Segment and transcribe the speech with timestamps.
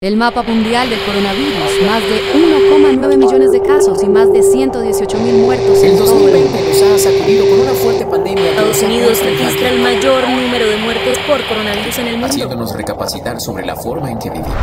[0.00, 5.18] El mapa mundial del coronavirus, más de 1,9 millones de casos y más de 118
[5.18, 5.82] mil muertos.
[5.82, 8.50] El 2020 nos ha sacudido con una fuerte pandemia.
[8.50, 12.28] Estados Unidos registra el mayor número de muertes por coronavirus en el mundo.
[12.28, 14.54] Haciéndonos recapacitar sobre la forma en que vivimos.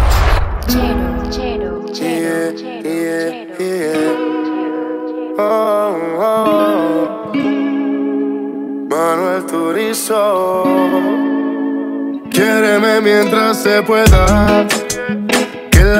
[0.69, 4.15] Chero, chero, chero, chero, chero.
[5.37, 7.31] Oh, oh.
[8.87, 10.63] Manuel Turizo.
[12.31, 14.65] Quiéreme mientras se pueda.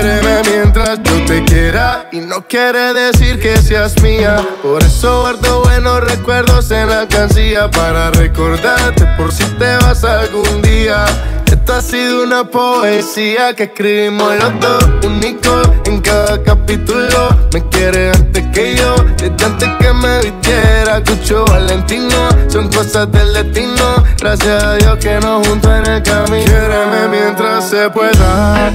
[0.00, 4.40] Quiéreme mientras yo te quiera y no quiere decir que seas mía.
[4.62, 10.62] Por eso guardo buenos recuerdos en la alcancía para recordarte por si te vas algún
[10.62, 11.04] día.
[11.44, 17.36] Esta ha sido una poesía que escribimos los dos, único en cada capítulo.
[17.52, 20.59] Me quiere antes que yo, desde antes que me vistiera.
[20.98, 24.02] Cucho Valentino, son cosas del destino.
[24.18, 26.44] Gracias a Dios que nos juntó en el camino.
[26.44, 28.72] Quiéreme mientras se pueda.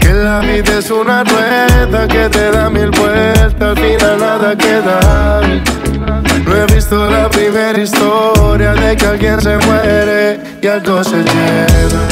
[0.00, 5.40] Que la vida es una rueda que te da mil vueltas, al final nada queda.
[6.46, 12.08] No he visto la primera historia de que alguien se muere y algo se lleva.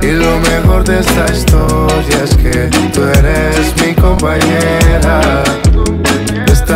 [0.00, 5.42] Y lo mejor de esta historia es que tú eres mi compañera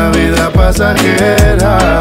[0.02, 2.00] esta vida pasajera.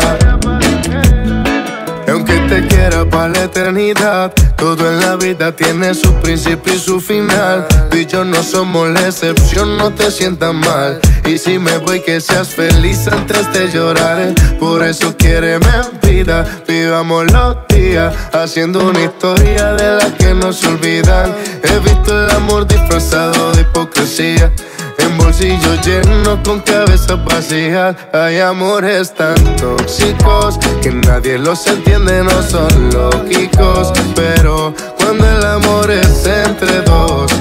[2.08, 7.00] Aunque te quiera para la eternidad, todo en la vida tiene su principio y su
[7.00, 7.68] final.
[7.90, 11.00] Tú y yo no somos la excepción, no te sientas mal.
[11.26, 14.34] Y si me voy, que seas feliz antes de llorar.
[14.60, 15.68] Por eso quiéreme
[16.02, 21.34] vida, vivamos los días, haciendo una historia de la que no se olvidan.
[21.64, 24.52] He visto el amor disfrazado de hipocresía.
[24.98, 27.96] En bolsillos llenos con cabezas vacías.
[28.14, 33.92] Hay amores tan tóxicos Que nadie los entiende, no son lógicos.
[34.16, 37.32] Pero cuando el amor es entre dos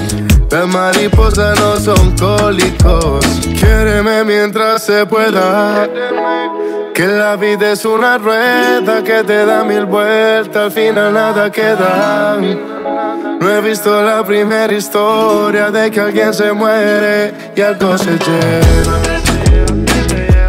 [0.49, 3.25] Las mariposas no son cólicos.
[3.59, 5.87] Quiéreme mientras se pueda.
[6.93, 12.37] Que la vida es una rueda Que te da mil vueltas Al final nada queda
[13.41, 18.99] no he visto la primera historia de que alguien se muere y algo se lleva.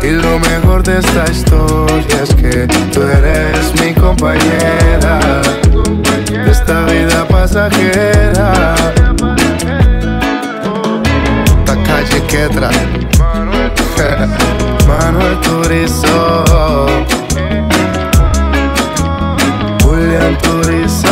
[0.02, 5.18] Y lo mejor de esta historia es que tú eres mi compañera
[6.28, 8.74] de esta vida pasajera.
[11.60, 12.70] Esta calle Quetra,
[14.86, 16.44] Manuel Turizo,
[19.82, 21.11] Julián Turizo.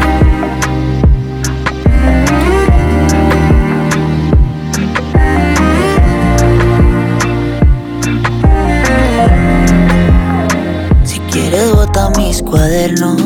[12.17, 13.21] Mis cuadernos.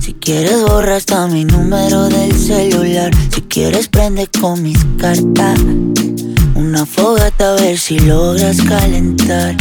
[0.00, 3.10] Si quieres borra hasta mi número del celular.
[3.34, 5.58] Si quieres prende con mis cartas.
[6.54, 9.56] Una fogata a ver si logras calentar.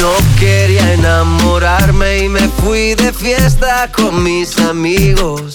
[0.00, 5.54] No quería enamorarme y me fui de fiesta con mis amigos.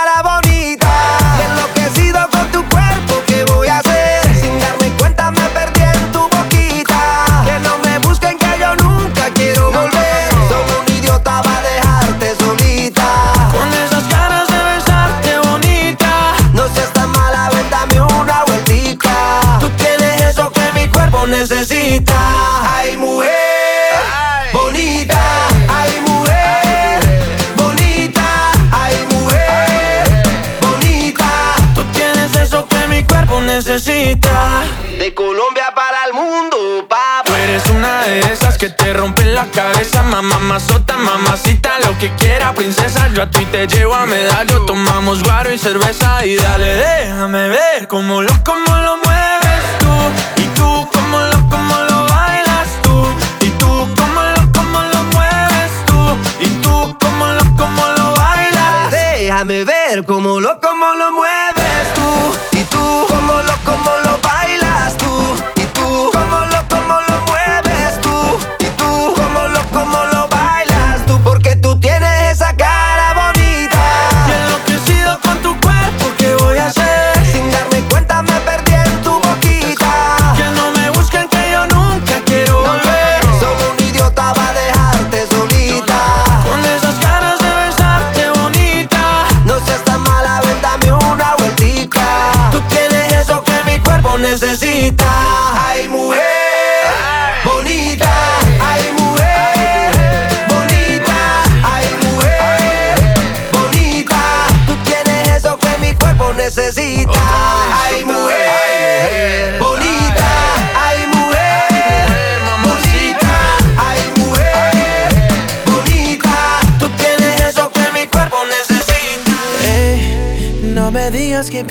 [38.93, 43.09] rompen la cabeza, mamá, mazota, mamacita, lo que quiera, princesa.
[43.13, 47.87] Yo a ti te llevo a medallo, tomamos guaro y cerveza y dale, déjame ver
[47.87, 53.05] cómo lo, cómo lo mueves tú y tú cómo lo, cómo lo bailas tú
[53.41, 58.91] y tú cómo lo, cómo lo mueves tú y tú cómo lo, cómo lo bailas.
[58.91, 60.59] Déjame ver cómo lo,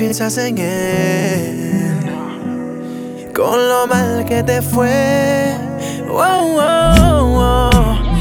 [0.00, 1.94] piensas en él.
[3.37, 5.55] Con lo mal que te fue.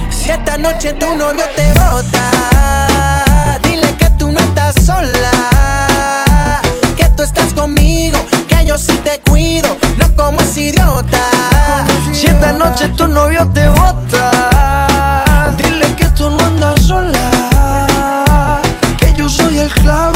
[0.10, 5.32] Si esta noche tu novio te bota, dile que tú no estás sola.
[6.98, 11.30] Que tú estás conmigo, que yo sí te cuido, no como ese idiota.
[12.12, 18.60] Si esta noche tu novio te bota, dile que tú no andas sola.
[18.98, 20.09] Que yo soy el clavo,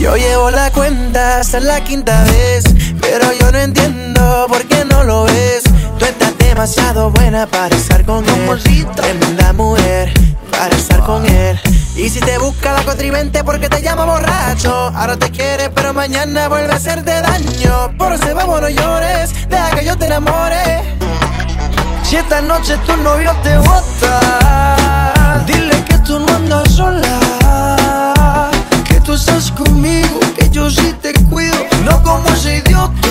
[0.00, 2.64] Yo llevo la cuenta hasta la quinta vez,
[3.00, 5.64] pero yo no entiendo por qué no lo ves.
[5.98, 8.86] Tú estás demasiado buena para estar con él.
[8.94, 10.12] Tremenda mujer
[10.50, 11.60] para estar con él.
[11.96, 16.48] Y si te busca la contribente porque te llama borracho, ahora te quiere, pero mañana
[16.48, 17.90] vuelve a hacerte daño.
[17.98, 20.84] Por ese vamos no llores, deja que yo te enamore.
[22.04, 27.87] Si esta noche tu novio te bota, dile que tú no andas sola.
[29.08, 33.08] Tú estás conmigo, que yo sí te cuido, no como ese idiota.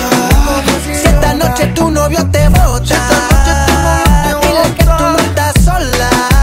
[0.84, 3.00] Si esta noche tu novio te bota,
[4.40, 6.37] dile que tú no estás sola.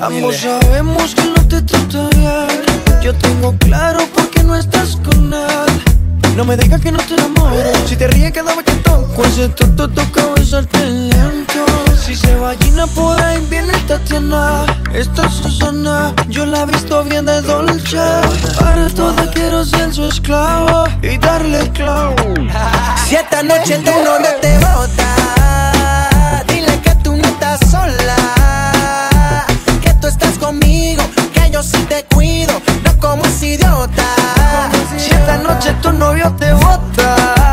[0.00, 3.00] Ambos sabemos que no te trata bien.
[3.02, 6.34] Yo tengo claro por qué no estás con él.
[6.36, 7.70] No me digas que no te enamoro.
[7.86, 11.64] Si te ríes cada vez que toco, pues ese tonto toca besarte lento.
[12.04, 14.66] Si se va Gina por ahí viene Tatiana.
[14.92, 17.98] Esta Susana, yo la he visto bien de dolce.
[18.58, 22.16] Para toda quiero ser su esclavo y darle clavo.
[23.06, 25.63] Si esta noche tú no, no te botas
[30.14, 31.02] estás conmigo,
[31.32, 32.52] que yo sí te cuido,
[32.84, 34.04] no como ese idiota.
[34.96, 37.43] Si esta noche tu novio te vota.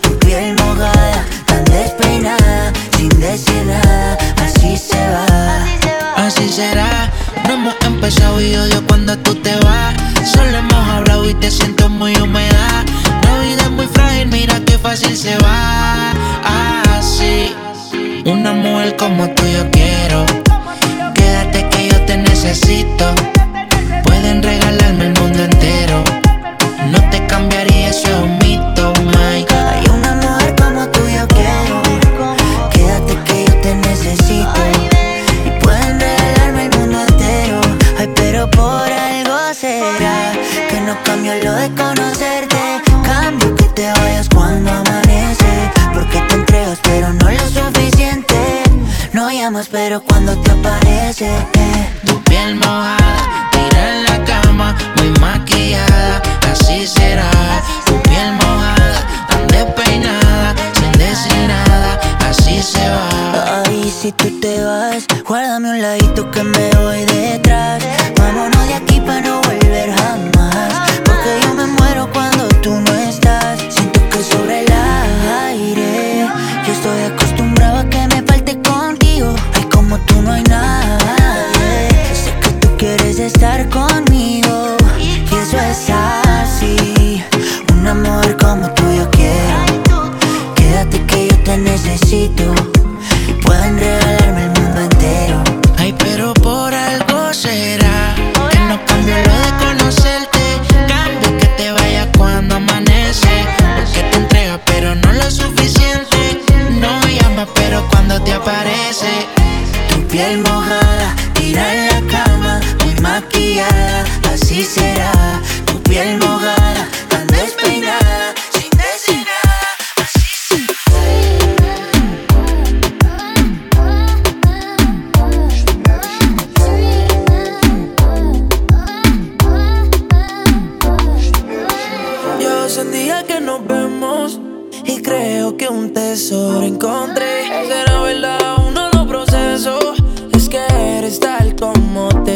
[0.00, 5.26] tu piel mojada, tan despeinada, sin decir nada, así se va.
[6.16, 7.10] Así será,
[7.46, 9.94] no hemos empezado y odio cuando tú te vas.
[10.24, 12.84] Solo hemos hablado y te siento muy humedad.
[13.22, 16.12] La vida es muy frágil, mira qué fácil se va.
[16.98, 17.54] Así,
[18.24, 20.24] una mujer como tú yo quiero.
[21.14, 23.14] Quédate que yo te necesito.
[24.04, 25.55] Pueden regalarme el mundo entero
[49.76, 50.00] pero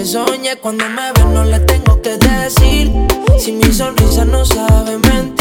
[0.04, 0.56] soñé.
[0.56, 2.90] Cuando me ven no le tengo que decir.
[3.38, 5.39] Si mi sonrisa no sabe mentir.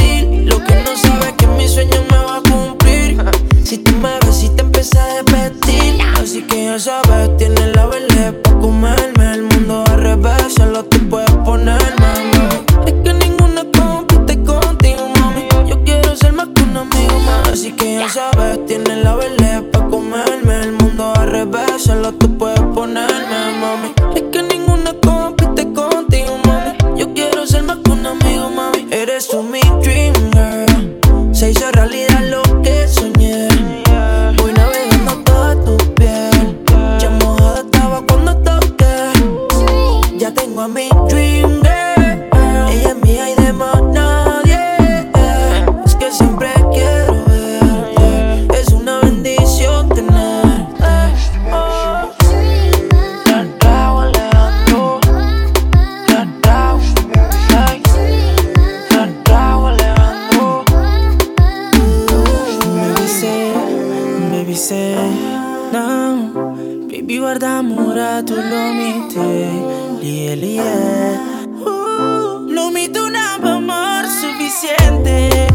[65.72, 66.88] No.
[66.88, 71.20] Baby guarda amore, tu lo mite, lie lie.
[71.66, 75.48] Uh, lo mito una amor suficiente.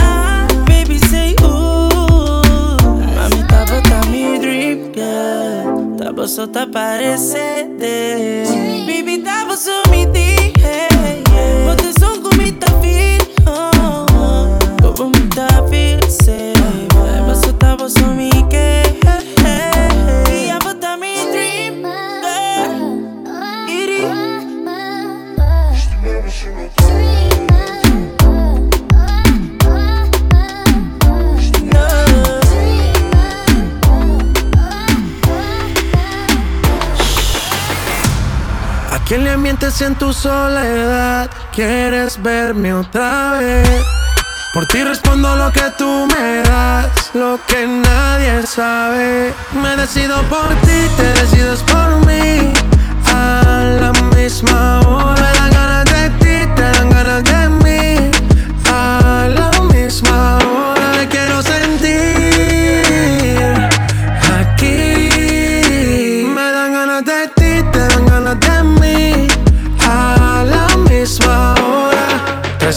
[0.00, 2.76] Ah, baby say, uh.
[3.14, 5.96] Mami, tá mi drip, girl.
[5.98, 7.84] Tava só tá parecendo.
[8.86, 9.85] Baby, tava só
[39.46, 41.30] mientes en tu soledad?
[41.54, 43.80] ¿Quieres verme otra vez?
[44.52, 49.32] Por ti respondo lo que tú me das, lo que nadie sabe.
[49.62, 52.52] Me decido por ti, te decides por mí.
[53.14, 58.10] A la misma hora me dan ganas de ti, te dan ganas de mí.
[58.68, 60.65] A la misma hora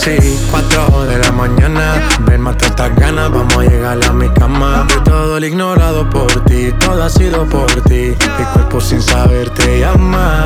[0.08, 2.08] Y cuatro de la mañana.
[2.22, 4.88] Ven, mata estas ganas, vamos a llegar a mi cama.
[4.88, 8.16] De todo el ignorado por ti, todo ha sido por ti.
[8.38, 10.46] Mi cuerpo sin saber te llama.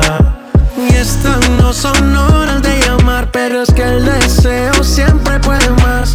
[0.76, 6.14] Y estas no son horas de llamar, pero es que el deseo siempre puede más.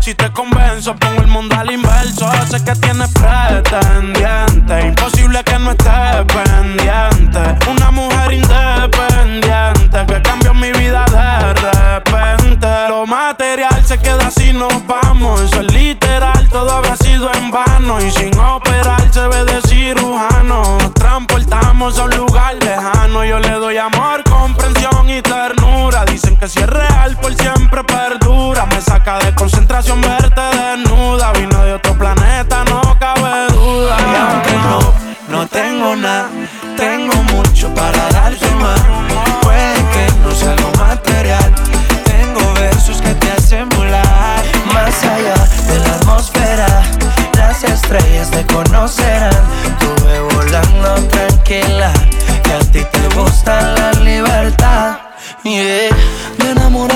[0.00, 2.26] Si te convenzo pongo el mundo al inverso.
[2.48, 4.01] Sé que tienes pretendiente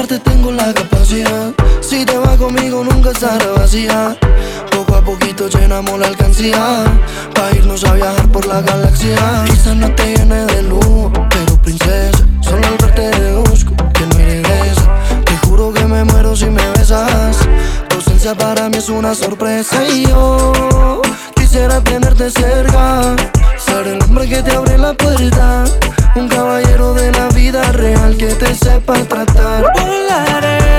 [0.06, 1.52] enamorarte tengo la capacidad.
[1.80, 4.16] Si te vas conmigo nunca estará vacía.
[4.70, 6.84] Poco a poquito llenamos la alcancía.
[7.34, 9.44] Pa' irnos a viajar por la galaxia.
[9.46, 12.24] Quizás no te llene de luz, pero princesa.
[12.40, 14.86] Solo al verte deduzco que no regresa.
[15.24, 17.38] Te juro que me muero si me besas.
[17.88, 19.84] Tu ausencia para mí es una sorpresa.
[19.84, 21.02] Y yo
[21.34, 23.16] quisiera tenerte cerca.
[23.58, 25.64] Ser el hombre que te abre la puerta.
[26.16, 29.70] Un caballero de la vida real que te sepa tratar.
[29.74, 30.72] Volaremos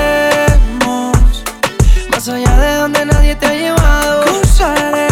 [2.10, 4.24] más allá de donde nadie te ha llevado.
[4.24, 5.06] Cruzaré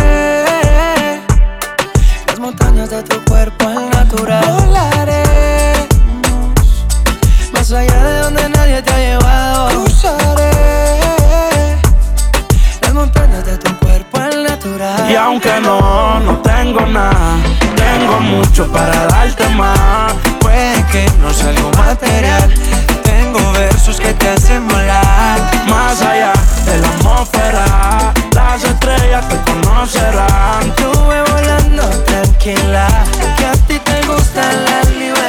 [2.26, 4.44] las montañas de tu cuerpo al natural.
[4.44, 5.76] Volaremos
[7.52, 9.68] más allá de donde nadie te ha llevado.
[9.68, 10.50] Cruzaré
[12.80, 15.08] las montañas de tu cuerpo al natural.
[15.08, 17.38] Y aunque no, no tengo nada
[17.98, 22.52] Tengo mucho para darte más Puede que no sea algo material.
[23.02, 25.40] Tengo versos que te hacen volar.
[25.66, 26.34] Más allá
[26.66, 32.86] de la atmósfera Las estrellas te conocerán Tuve volando tranquila,
[33.38, 35.25] que a ti te gusta la libertad.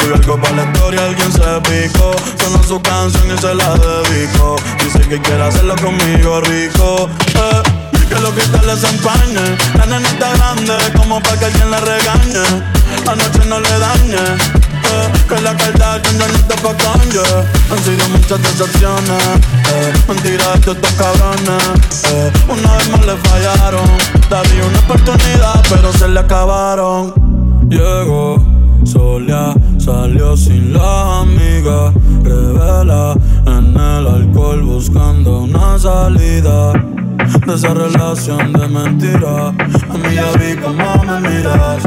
[0.00, 2.12] Sube algo para la historia, alguien se picó.
[2.42, 4.56] Sonó su canción y se la dedico.
[4.82, 7.08] Dice que quiere hacerlo conmigo rico.
[7.34, 7.62] eh.
[8.08, 12.44] Que los cristales se empañen La nena está grande como para que alguien la regañe
[13.10, 17.22] Anoche no le dañe eh, Que la carta que no te pa' Kanye
[17.72, 19.24] Han sido muchas decepciones
[19.72, 23.88] eh, Mentiras de estos cabrones eh, Una vez más le fallaron
[24.28, 27.14] Daría una oportunidad pero se le acabaron
[27.70, 28.36] Llegó
[28.84, 31.92] Solia salió sin la amiga
[32.22, 33.16] Revela
[33.46, 36.72] en el alcohol buscando una salida
[37.46, 39.48] De esa relación de mentira.
[39.48, 41.84] A mí ya vi cómo me miras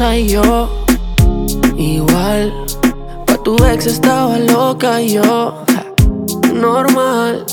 [0.00, 0.68] y yo
[1.76, 2.52] igual.
[3.26, 5.54] Pa' tu ex estaba loca y yo,
[6.54, 7.44] normal.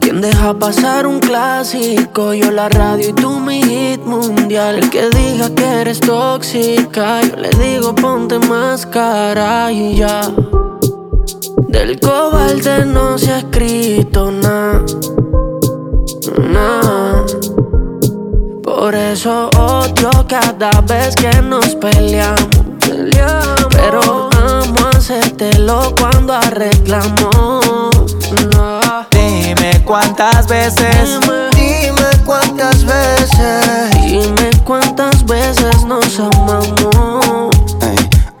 [0.00, 2.32] ¿Quién deja pasar un clásico?
[2.32, 4.76] Yo la radio y tú mi hit mundial.
[4.76, 10.32] El que diga que eres tóxica, yo le digo ponte máscara y ya.
[11.68, 14.82] Del cobalde no se ha escrito nada,
[16.38, 17.24] nada.
[18.74, 22.48] Por eso odio cada vez que nos peleamos.
[23.70, 28.16] Pero amo hacértelo cuando arreglamos.
[29.10, 31.20] Dime cuántas veces.
[31.54, 33.90] Dime, cuántas veces.
[34.06, 37.52] Dime cuántas veces nos amamos.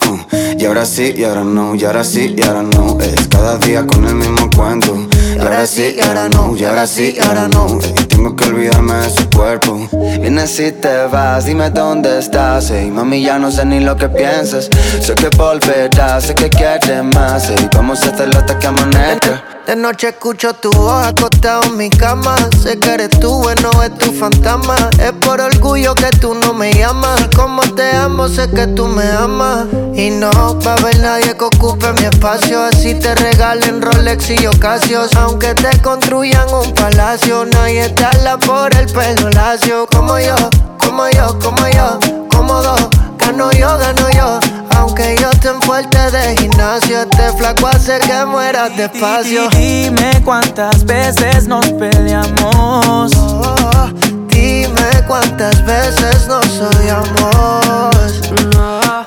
[0.06, 0.18] Uh,
[0.58, 2.98] y ahora sí, y ahora no, y ahora sí, y ahora no.
[3.00, 4.96] Es cada día con el mismo cuento.
[5.36, 7.78] Y ahora sí, y ahora no, y ahora sí, y ahora no.
[8.22, 9.88] Tengo que olvidarme de su cuerpo.
[10.20, 12.70] Vienes y te vas, dime dónde estás.
[12.70, 14.70] Ey, mami, ya no sé ni lo que piensas.
[15.00, 17.50] Sé que volverás, sé que quieres más.
[17.50, 19.42] Ey, vamos a hacerlo hasta que amanezca.
[19.66, 22.34] De noche escucho tu voz acostado en mi cama.
[22.60, 24.74] Sé que eres tú, bueno, es tu fantasma.
[24.98, 27.28] Es por orgullo que tú no me llamas.
[27.36, 29.66] Como te amo, sé que tú me amas.
[29.94, 30.30] Y no
[30.66, 32.60] va a haber nadie que ocupe mi espacio.
[32.64, 35.14] Así te regalen Rolex y Ocasios.
[35.14, 39.86] Aunque te construyan un palacio, nadie te habla por el pelo lacio.
[39.86, 40.34] Como yo,
[40.78, 42.91] como yo, como yo, cómodo.
[43.24, 44.40] Gano yo, gano yo.
[44.76, 49.48] Aunque yo esté fuerte de gimnasio, este flaco hace que mueras despacio.
[49.50, 53.12] Dime cuántas veces nos peleamos.
[53.16, 53.88] Oh,
[54.28, 58.20] dime cuántas veces nos odiamos.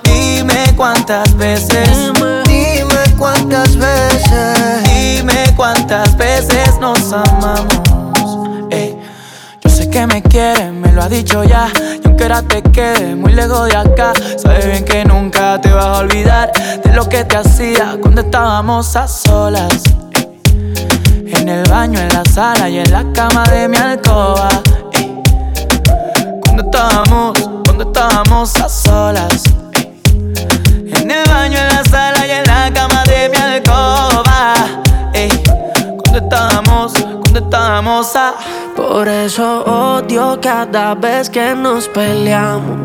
[0.03, 1.89] Dime cuántas veces.
[2.45, 4.83] Dime cuántas veces.
[4.85, 7.84] Dime cuántas veces nos amamos.
[9.95, 11.69] Que me quieres, me lo ha dicho ya.
[12.03, 15.85] Y aunque ahora te quede muy lejos de acá, sabes bien que nunca te vas
[15.85, 16.51] a olvidar
[16.83, 19.83] de lo que te hacía cuando estábamos a solas.
[21.27, 24.49] En el baño, en la sala y en la cama de mi alcoba.
[26.41, 29.43] Cuando estábamos, cuando estábamos a solas.
[30.87, 32.14] En el baño, en la sala
[38.75, 42.77] Por eso odio cada vez que nos peleamos.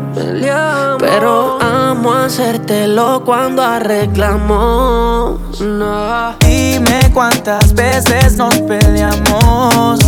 [0.99, 5.39] Pero amo hacértelo cuando arreglamos.
[5.61, 6.35] No.
[6.39, 9.99] Dime cuántas veces nos peleamos.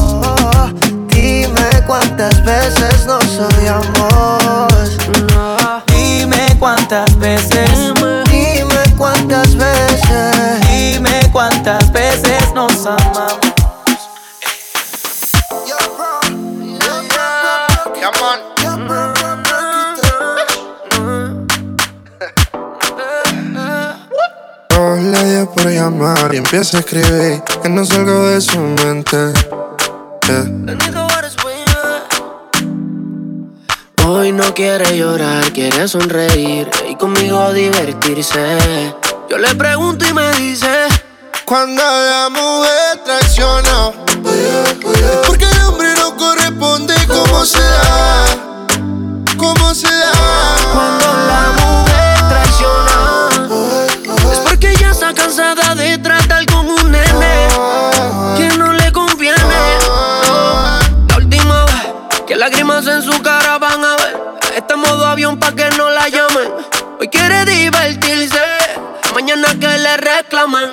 [1.08, 4.98] Dime cuántas veces nos odiamos.
[5.30, 5.84] No.
[5.88, 7.94] Dime cuántas veces.
[8.32, 10.62] Dime cuántas veces.
[10.72, 13.53] Dime cuántas veces nos amamos.
[25.44, 29.34] Por llamar y empieza a escribir que no salgo de su mente.
[30.26, 30.50] Yeah.
[34.06, 38.58] Hoy no quiere llorar, quiere sonreír y conmigo divertirse.
[39.30, 40.88] Yo le pregunto y me dice:
[41.46, 43.92] Cuando la mujer traiciona,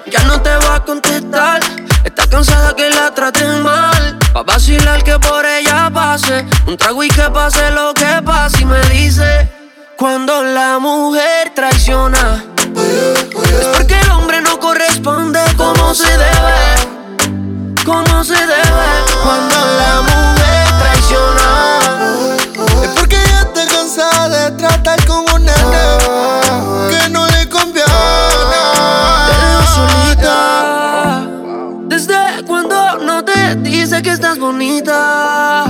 [0.07, 1.61] ya no te va a contestar.
[2.05, 4.19] Está cansada que la traten mal.
[4.35, 6.45] Va a vacilar que por ella pase.
[6.67, 8.63] Un trago y que pase lo que pase.
[8.63, 9.49] Y me dice:
[9.97, 12.45] Cuando la mujer traiciona,
[13.59, 16.30] es porque el hombre no corresponde como se debe.
[33.91, 35.65] Dice que estás bonita.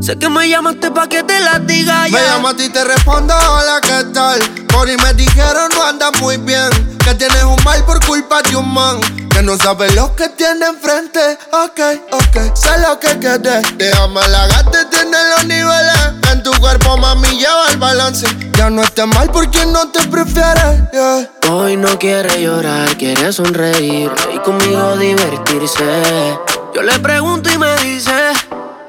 [0.00, 2.32] Sé que me llamaste pa' que te la diga Me ya.
[2.32, 4.40] llamo a ti y te respondo, hola, ¿qué tal?
[4.66, 6.68] Por ahí me dijeron no andas muy bien
[7.02, 10.66] Que tienes un mal por culpa de un man Que no sabe lo que tiene
[10.66, 11.80] enfrente Ok,
[12.12, 16.98] ok, sé lo que quieres Déjame la gata y tiene los niveles En tu cuerpo,
[16.98, 21.30] mami, lleva el balance Ya no estés mal por quien no te prefiere yeah.
[21.50, 26.36] Hoy no quiere llorar, quiere sonreír y conmigo divertirse.
[26.76, 28.12] Yo le pregunto y me dice: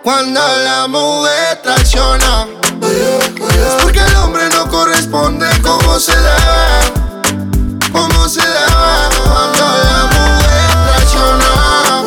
[0.04, 2.46] Cuando la mujer tracciona,
[2.82, 6.92] es porque el hombre no corresponde como se debe.
[7.94, 8.60] Como se debe.
[9.24, 12.04] Cuando la mujer tracciona,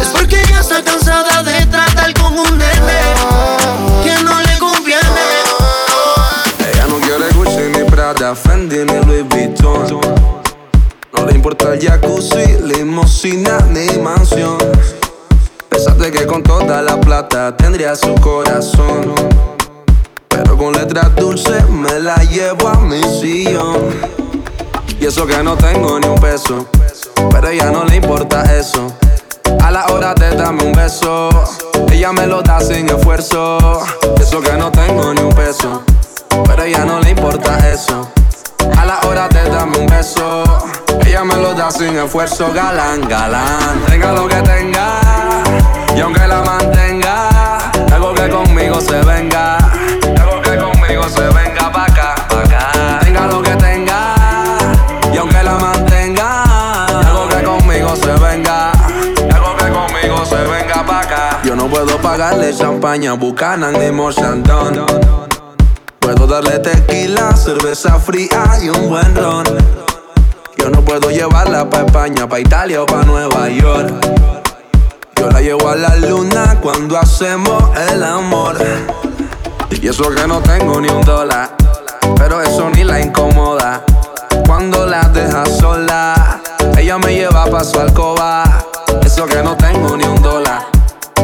[0.00, 3.02] es porque ya está cansada de tratar con un nene
[4.04, 5.26] que no le conviene.
[6.60, 10.00] Ella no quiere Gucci ni Prada, Fendi ni Louis Vuitton.
[11.12, 14.73] No le importa el jacuzzi, limosina ni mansión
[15.74, 19.12] Pensaste que con toda la plata tendría su corazón.
[20.28, 23.90] Pero con letras dulces me la llevo a mi sillón.
[25.00, 26.68] Y eso que no tengo ni un peso,
[27.28, 28.86] pero a ella no le importa eso.
[29.64, 31.28] A la hora de darme un beso,
[31.90, 33.82] ella me lo da sin esfuerzo.
[34.20, 35.82] Eso que no tengo ni un peso,
[36.46, 38.08] pero a ella no le importa eso.
[38.78, 40.44] A la hora de darme un beso,
[41.04, 43.84] ella me lo da sin esfuerzo, galán, galán.
[43.88, 45.00] Tenga lo que tenga,
[45.94, 47.28] y aunque la mantenga,
[47.92, 49.58] algo que conmigo se venga,
[50.20, 52.98] algo que conmigo se venga pa' acá, pa' acá.
[53.00, 54.14] Tenga lo que tenga,
[55.12, 58.72] y aunque la mantenga, algo que conmigo se venga,
[59.32, 61.40] algo que conmigo se venga pa' acá.
[61.44, 64.86] Yo no puedo pagarle champaña, Buchanan ni Mochandon.
[66.00, 69.44] Puedo darle tequila, cerveza fría y un buen ron.
[70.58, 74.43] Yo no puedo llevarla pa' España, pa' Italia o pa' Nueva York.
[75.16, 78.56] Yo la llevo a la luna cuando hacemos el amor.
[79.70, 81.50] Y eso que no tengo ni un dólar,
[82.16, 83.82] pero eso ni la incomoda.
[84.46, 86.40] Cuando la deja sola,
[86.78, 88.44] ella me lleva pa' su alcoba.
[89.04, 90.66] Eso que no tengo ni un dólar,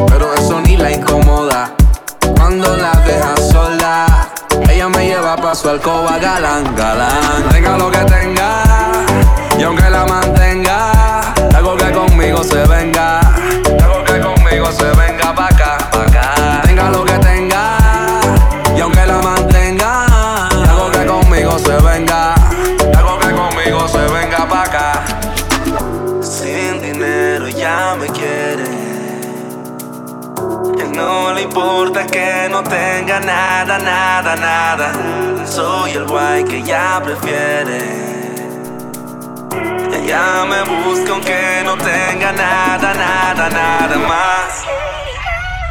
[0.07, 1.71] pero eso ni la incomoda.
[2.35, 4.29] Cuando la deja sola,
[4.69, 7.49] ella me lleva pa' su alcoba, galán, galán.
[7.51, 8.63] Tenga lo que tenga,
[9.57, 13.20] y aunque la mantenga, algo que conmigo se venga,
[36.91, 37.79] ella prefiere.
[39.93, 44.65] Ella me busca aunque no tenga nada, nada, nada más.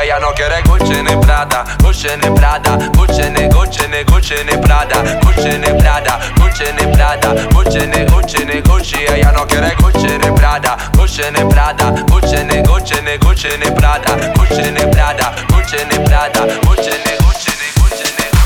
[0.00, 4.56] Ella no quiere Gucci ni Prada, Gucci ni Prada, Gucci ni Gucci ni Gucci ni
[4.56, 9.04] Prada, Gucci ni Prada, Gucci ni Prada, Gucci ni Gucci ni Gucci.
[9.04, 13.70] Ella no quiere Gucci ni Prada, Gucci ni Prada, Gucci ni Gucci ni Gucci ni
[13.72, 17.19] Prada, Gucci ni Prada, Gucci ni Prada, Gucci ni.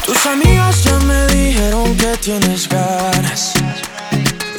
[0.06, 3.54] Tus amigas ya me dijeron que tienes ganas.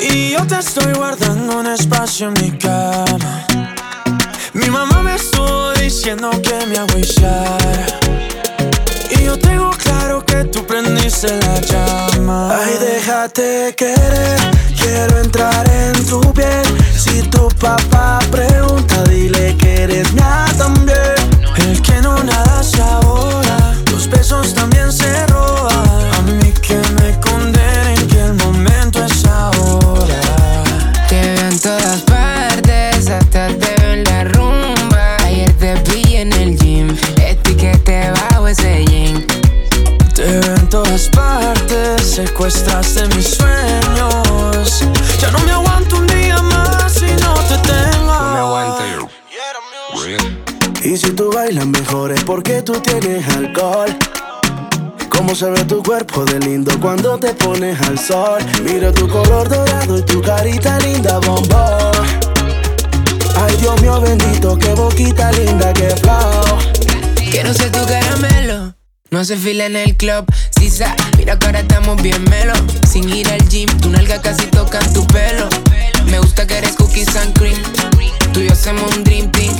[0.01, 3.45] Y yo te estoy guardando un espacio en mi cama.
[4.53, 7.85] Mi mamá me estuvo diciendo que me agüillara.
[9.11, 12.57] Y yo tengo claro que tú prendiste la llama.
[12.59, 14.39] Ay, déjate querer,
[14.79, 16.14] quiero entrar en tu
[52.75, 53.95] tú tienes alcohol.
[55.09, 58.41] Cómo se ve tu cuerpo de lindo cuando te pones al sol.
[58.63, 61.91] Miro tu color dorado y tu carita linda, bombón.
[63.37, 66.59] Ay, Dios mío bendito, qué boquita linda, qué flow.
[67.31, 68.75] Quiero ser tu caramelo.
[69.09, 70.25] No hace fila en el club,
[71.17, 72.53] Mira que ahora estamos bien melo.
[72.85, 75.47] Sin ir al gym, tu nalga casi toca tu pelo.
[76.07, 77.57] Me gusta que eres cookies and cream.
[78.33, 79.53] Tú y yo hacemos un dream team.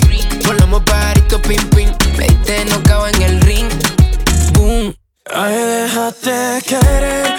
[0.45, 1.89] Volamos pajarito pim pim.
[2.17, 3.69] Me diste no en el ring.
[4.53, 4.93] Boom.
[5.33, 7.35] Ay, déjate querer,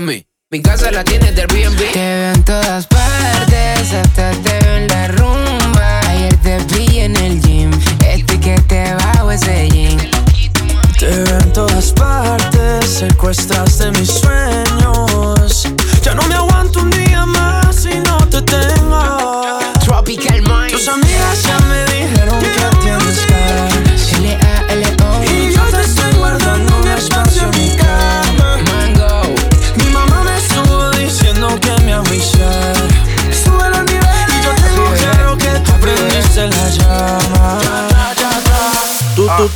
[0.00, 1.76] Mi casa la tienes del Airbnb.
[1.92, 3.51] Te veo en todas partes,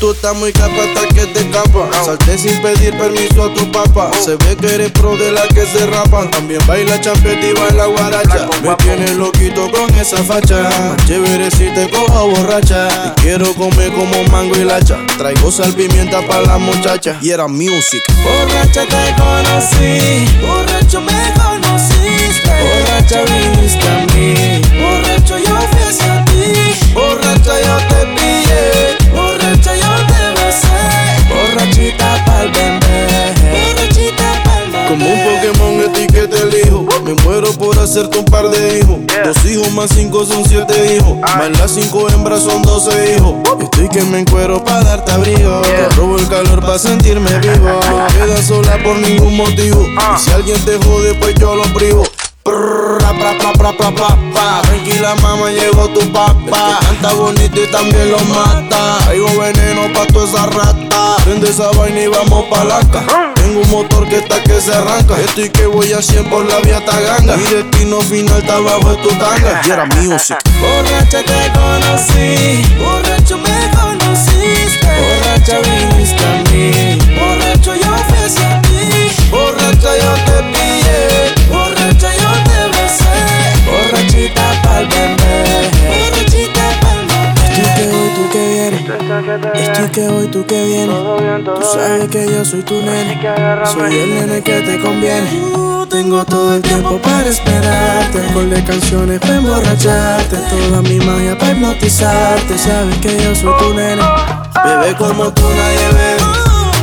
[0.01, 1.89] tú estás muy capa hasta que te capa.
[2.05, 4.11] Salté sin pedir permiso a tu papá.
[4.19, 6.31] Se ve que eres pro de la que se rapan.
[6.31, 8.49] También baila champeta y baila guaracha.
[8.63, 10.97] Me tienes loquito con esa facha.
[11.07, 12.89] Chévere si te cojo borracha.
[13.07, 14.99] Y quiero comer como mango y lacha.
[15.19, 17.19] Traigo sal pimienta para la muchacha.
[17.21, 18.03] Y era music.
[18.23, 20.27] Borracha te conocí.
[20.47, 22.51] Borracho me conociste.
[22.63, 24.56] Borracha viniste a mí.
[37.55, 38.99] Por hacerte un par de hijos.
[39.25, 41.17] Dos hijos más cinco son siete hijos.
[41.21, 43.35] Más las cinco hembras son doce hijos.
[43.61, 45.63] Estoy que me encuero para darte abrigo.
[45.63, 47.81] Te robo el calor para sentirme vivo.
[47.89, 49.83] No quedas sola por ningún motivo.
[49.83, 52.05] Y si alguien te jode, pues yo lo privo.
[52.47, 53.91] Pra, pra, pra, pra, pra,
[54.33, 54.63] pa.
[54.63, 56.79] Tranquila mamá, llegó tu papá.
[56.81, 58.99] Canta bonito y también lo mata.
[59.05, 61.17] Traigo veneno pa' toda esa rata.
[61.25, 65.19] Prende esa vaina y vamos pa' laca Tengo un motor que está que se arranca.
[65.21, 67.37] Estoy que voy a 100 por la vía Taganga.
[67.37, 69.61] Mi destino final está bajo de tu tanga.
[69.67, 70.39] Y era music.
[70.61, 74.87] Borracha te conocí, borracho me conociste.
[74.87, 75.59] Borracha
[89.55, 90.97] Estoy que voy, tú que vienes.
[91.45, 93.21] Tú sabes que yo soy tu nene.
[93.67, 95.29] Soy el nene que te conviene.
[95.91, 98.23] Tengo todo el tiempo para esperarte.
[98.33, 100.37] Con de canciones para emborracharte.
[100.37, 102.57] Toda mi magia para hipnotizarte.
[102.57, 104.03] Sabes que yo soy tu nene.
[104.65, 106.17] Bebé como tú nadie ve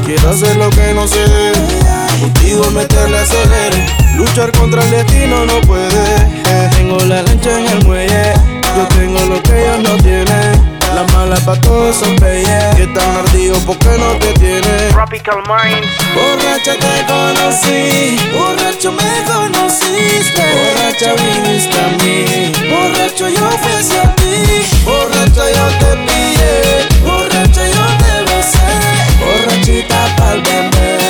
[0.05, 1.67] Quiero hacer lo que no se debe
[2.21, 3.85] Contigo meterle acelere
[4.15, 8.33] Luchar contra el destino no puede Tengo la lancha en el muelle
[8.77, 13.17] Yo tengo lo que ellos no tienen la mala pa' todos esos peyes Que están
[13.17, 14.89] ardidos porque no te tienen.
[14.91, 15.87] Tropical Minds.
[16.13, 18.17] Borracha te conocí.
[18.31, 20.43] Borracho me conociste.
[20.53, 22.51] Borracha viniste a mí.
[22.69, 24.35] Borracho yo fui hacia ti.
[24.85, 27.01] Borracha yo te pillé.
[27.03, 28.67] Borracha yo te besé.
[29.19, 31.02] Borrachita pa'l bebé.